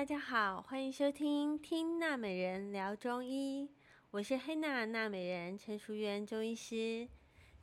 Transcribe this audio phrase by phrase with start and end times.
[0.00, 3.66] 大家好，欢迎收听《听娜美人聊中医》，
[4.12, 7.06] 我是黑娜娜美人陈淑媛中医师。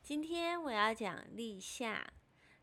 [0.04, 2.14] 今天我要讲立夏，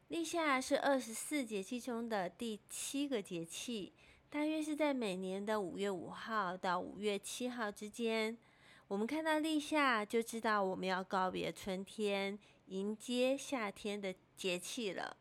[0.07, 3.93] 立夏是二十四节气中的第七个节气，
[4.31, 8.39] 大约是在每年的五月五号到五月七号之间。
[8.87, 15.17] 我们看到立夏，就知道我们要告别春天，迎接夏天的节气了。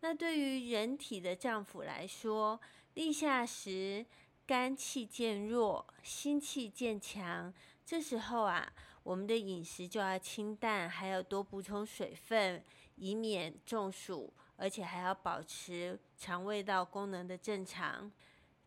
[0.00, 2.58] 那对于人体的脏腑来说，
[2.98, 4.04] 立夏时
[4.44, 7.54] 肝气渐弱，心气渐强。
[7.86, 8.72] 这时候啊，
[9.04, 12.60] 我们的饮食就要清淡，还要多补充水分，
[12.96, 18.10] 以免中暑，而且还要保持肠胃道功能的正常。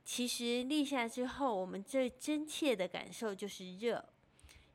[0.05, 4.07] 其实立夏之后，我们最真切的感受就是热，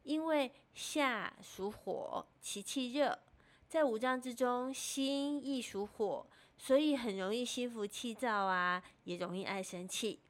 [0.02, 3.18] 因为夏属火，其气热。
[3.66, 6.26] 在五脏之中，心亦属火，
[6.56, 10.20] 所以很容易心浮气躁啊，也容易爱生气。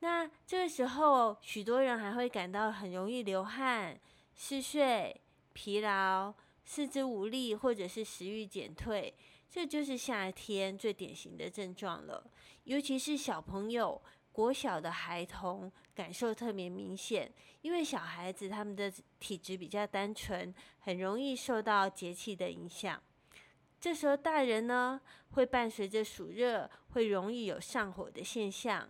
[0.00, 3.98] 那这个时候，许多人还会感到很容易流汗、
[4.34, 5.20] 嗜睡、
[5.52, 6.32] 疲劳、
[6.64, 9.14] 四肢无力，或者是食欲减退，
[9.50, 12.30] 这就是夏天最典型的症状了。
[12.64, 14.02] 尤其是小朋友。
[14.36, 23.02] 国小的孩童感受特别明显，因为小孩子他们的体质比较单纯，很容易受到节气的影响。
[23.86, 28.84] 这时候大人呢，会伴随着暑热，会容易有上火的现象，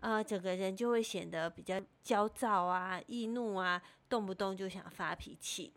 [0.00, 3.80] 啊、整个人就会显得比较焦躁啊、易怒啊，
[4.10, 5.72] 动不动就想发脾气。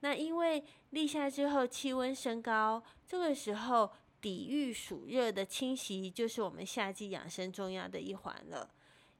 [0.00, 3.90] 那因为立夏之后气温升高，这个时候。
[4.20, 8.68] 抵御暑热的侵袭，就是我们夏季养生重要的一环了。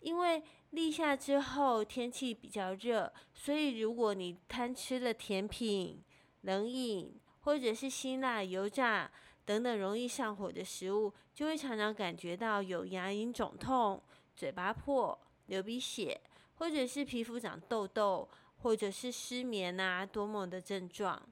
[0.01, 6.03] 因为立夏之后天气比较热，所以如果你贪吃了甜品、
[6.41, 7.15] 冷饮，
[7.49, 9.11] 或者是辛辣、油炸
[9.47, 14.03] 等等容易上火的食物，就会常常感觉到有牙龈肿痛、
[14.37, 16.21] 嘴巴破、流鼻血，
[16.57, 18.29] 或者是皮肤长痘痘，
[18.59, 21.27] 或者是失眠啊、多梦的症状。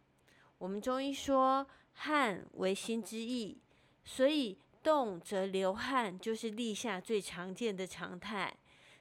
[0.57, 3.55] 我们中医说，汗为心之液，
[4.03, 8.57] 所以动则流汗，就是立夏最常见的常态。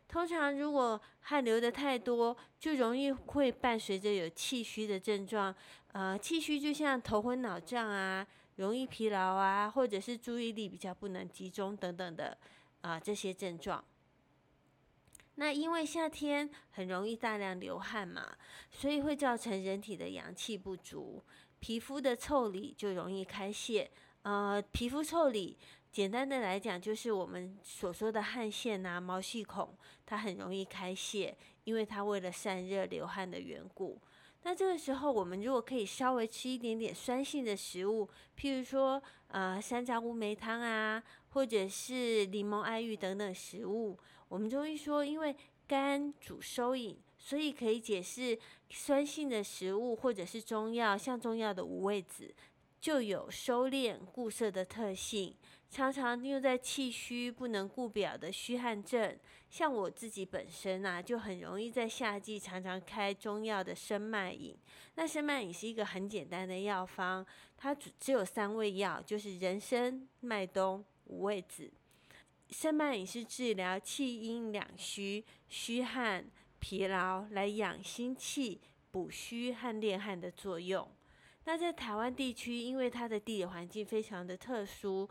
[0.08, 5.56] 通常如果汗流得太多，就容易会伴随着有气虚的症状。
[5.96, 12.38] 呃，气虚就像头昏脑胀啊，容易疲劳啊，或者是注意力比较不能集中等等的
[12.82, 13.82] 啊、这些症状。
[15.36, 18.36] 那因为夏天很容易大量流汗嘛，
[18.70, 21.24] 所以会造成人体的阳气不足，
[21.62, 23.90] 皮肤的腠理就容易开泄。
[24.24, 25.58] 呃，皮肤腠理，
[25.94, 29.74] 简单的来讲就是我们所说的汗腺呐、啊、毛细孔，
[30.06, 33.98] 它很容易开泄，因为它为了散热流汗的缘故。
[34.46, 38.08] 那这个时候，我们如果可以稍微吃一点点酸性的食物，
[38.40, 43.98] 譬如说呃山楂乌梅汤啊，或者是柠檬艾玉等等食物。
[44.28, 45.36] 我们中医说，因为
[45.68, 48.38] 肝主收引，所以可以解释
[48.70, 52.32] 酸性的食物或者是中药，像中药的五味子，
[52.86, 55.36] 就有收敛固摄的特性。
[55.72, 59.18] 常常用在气虚不能固表的虚汗症，
[59.50, 64.56] 像我自己本身啊，就很容易在夏季常常开中药的生脉饮。
[64.94, 67.26] 那生脉饮是一个很简单的药方，
[67.58, 71.72] 它只只有三味药，就是人参、麦冬、五味子。
[72.52, 76.24] 生脉饮是治疗气阴两虚、虚汗、
[76.60, 80.88] 疲劳，来养心气、补虚和敛汗的作用。
[81.46, 85.10] 那在台湾地区，因为它的地理环境非常的特殊，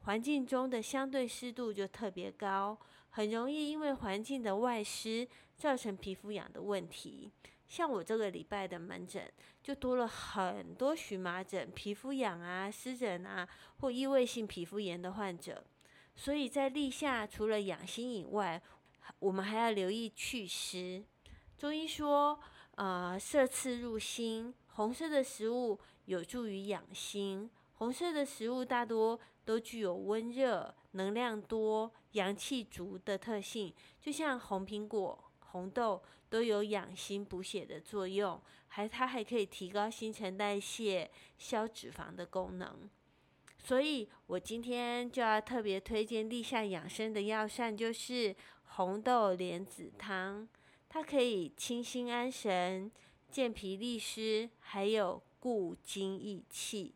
[0.00, 2.78] 环境中的相对湿度就特别高，
[3.10, 7.30] 很容易因为环境的外湿造成皮肤痒的问题。
[7.66, 15.64] 像我这个礼拜的门诊，就多了很多荨麻疹、皮肤痒啊、湿疹啊或异位性皮肤炎的患者。
[16.14, 18.60] 所以在立夏，除了养心以外，
[19.18, 21.02] 我们还要留意祛湿。
[21.56, 22.38] 中医说，
[22.74, 27.50] 呃，色刺入心，红色的食物有助于养心。
[27.74, 42.88] 红色的食物大多都具有温热、能量多、阳气足的特性，就像红苹果、红豆都有养心补血的作用，还它还可以提高新陈代谢、消脂肪的功能。
[43.58, 48.34] 所以我今天就要特别推荐立夏养生的药膳，就是
[48.76, 50.48] 红豆莲子汤。
[50.88, 52.90] 它可以清心安神、
[53.32, 56.94] 健脾利湿，还有固精益气。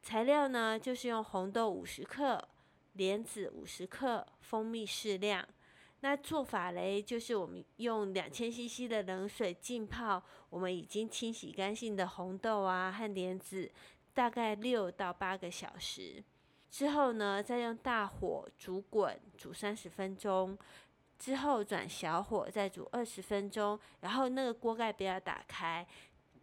[0.00, 2.48] 材料呢，就是用红豆五十克、
[2.92, 5.44] 莲子五十克、蜂蜜适量。
[6.00, 13.70] 那做法嘞，就是我们用两千 CC 的冷水浸泡我们已经清洗干净的红豆啊和莲子。
[14.14, 16.22] 大概六到八个小时
[16.70, 20.58] 之后呢，再用大火煮滚煮三十分钟，
[21.22, 25.86] 之后转小火再煮二十分钟，然后那个锅盖不要打开，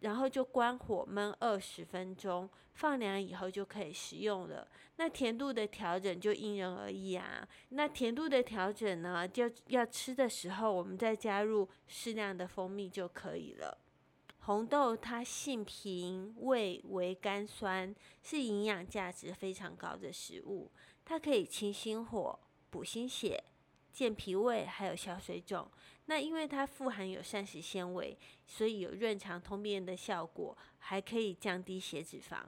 [0.00, 4.66] 然后就关火焖二十分钟，放凉以后就可以食用了。
[4.96, 7.46] 那甜度的调整就因人而异啊。
[7.68, 13.76] 那甜度的调整呢，就要吃的时候我们再加入适量的蜂蜜就可以了。
[14.44, 20.70] 红豆它性平，味微甘酸，是营养价值非常高的食物。
[21.04, 22.40] 它可以清心火、
[22.70, 23.44] 补心血、
[23.92, 25.70] 健脾胃，还有消水肿。
[26.06, 28.16] 那因为它富含有膳食纤维，
[28.46, 32.38] 所以有润肠通便的效果，还可以降低血脂肪。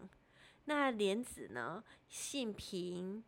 [0.64, 3.22] 那莲子呢，性平，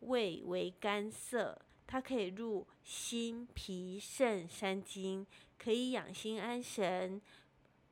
[0.00, 5.26] 味微甘涩，它可以入心、脾、肾三经，
[5.58, 7.20] 可以养心安神。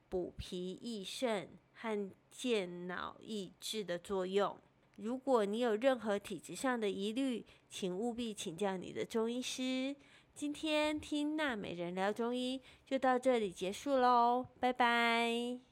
[0.08, 4.58] 补脾益肾和健脑益智的作用。
[4.96, 9.96] 如果你有任何体质上的疑虑，请务必请教你的中医师。
[10.34, 15.71] 今天听娜美人聊中医就到这里结束喽，拜拜。